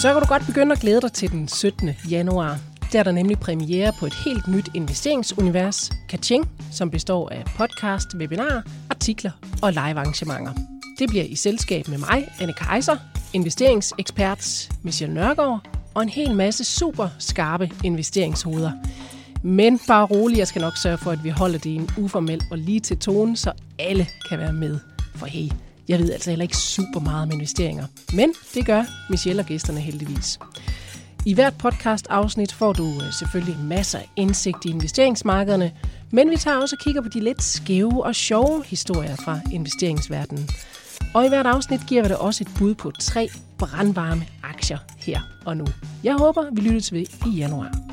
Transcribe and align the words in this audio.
så 0.00 0.12
kan 0.12 0.22
du 0.22 0.28
godt 0.28 0.46
begynde 0.46 0.72
at 0.72 0.80
glæde 0.80 1.00
dig 1.00 1.12
til 1.12 1.30
den 1.30 1.48
17. 1.48 1.90
januar. 2.10 2.58
Der 2.92 2.98
er 2.98 3.02
der 3.02 3.12
nemlig 3.12 3.38
premiere 3.38 3.92
på 3.98 4.06
et 4.06 4.14
helt 4.14 4.48
nyt 4.48 4.68
investeringsunivers, 4.74 5.90
Kaching, 6.08 6.50
som 6.72 6.90
består 6.90 7.28
af 7.28 7.44
podcast, 7.56 8.14
webinar, 8.14 8.62
artikler 8.90 9.30
og 9.62 9.72
live 9.72 9.80
arrangementer. 9.98 10.52
Det 10.98 11.08
bliver 11.08 11.24
i 11.24 11.34
selskab 11.34 11.88
med 11.88 11.98
mig, 11.98 12.28
Anne 12.40 12.52
Kaiser, 12.52 12.96
investeringsekspert 13.32 14.68
Michelle 14.82 15.14
Nørgaard 15.14 15.60
og 15.94 16.02
en 16.02 16.08
hel 16.08 16.34
masse 16.34 16.64
super 16.64 17.08
skarpe 17.18 17.70
investeringshoveder. 17.84 18.72
Men 19.42 19.80
bare 19.86 20.06
rolig, 20.06 20.38
jeg 20.38 20.48
skal 20.48 20.62
nok 20.62 20.76
sørge 20.76 20.98
for, 20.98 21.10
at 21.10 21.24
vi 21.24 21.28
holder 21.28 21.58
det 21.58 21.70
i 21.70 21.74
en 21.74 21.90
uformel 21.98 22.42
og 22.50 22.58
lige 22.58 22.80
til 22.80 22.98
tone, 22.98 23.36
så 23.36 23.52
alle 23.78 24.06
kan 24.28 24.38
være 24.38 24.52
med. 24.52 24.78
For 25.14 25.26
hey, 25.26 25.48
jeg 25.90 25.98
ved 25.98 26.12
altså 26.12 26.30
heller 26.30 26.42
ikke 26.42 26.56
super 26.56 27.00
meget 27.00 27.22
om 27.22 27.30
investeringer. 27.30 27.86
Men 28.12 28.32
det 28.54 28.66
gør 28.66 28.84
Michelle 29.10 29.42
og 29.42 29.46
gæsterne 29.46 29.80
heldigvis. 29.80 30.38
I 31.26 31.34
hvert 31.34 31.54
podcast-afsnit 31.58 32.52
får 32.52 32.72
du 32.72 32.86
øh, 32.86 33.12
selvfølgelig 33.18 33.56
masser 33.64 33.98
af 33.98 34.08
indsigt 34.16 34.64
i 34.64 34.68
investeringsmarkederne, 34.68 35.72
men 36.10 36.30
vi 36.30 36.36
tager 36.36 36.56
også 36.56 36.76
og 36.76 36.84
kigger 36.84 37.02
på 37.02 37.08
de 37.08 37.20
lidt 37.20 37.42
skæve 37.42 38.04
og 38.04 38.14
sjove 38.14 38.64
historier 38.66 39.16
fra 39.16 39.40
investeringsverdenen. 39.52 40.48
Og 41.14 41.24
i 41.24 41.28
hvert 41.28 41.46
afsnit 41.46 41.80
giver 41.88 42.02
vi 42.02 42.08
dig 42.08 42.18
også 42.18 42.44
et 42.44 42.50
bud 42.58 42.74
på 42.74 42.90
tre 42.90 43.28
brandvarme 43.58 44.26
aktier 44.42 44.78
her 44.98 45.20
og 45.44 45.56
nu. 45.56 45.64
Jeg 46.04 46.14
håber, 46.14 46.44
vi 46.52 46.60
lyttes 46.60 46.92
ved 46.92 47.04
i 47.26 47.30
januar. 47.30 47.89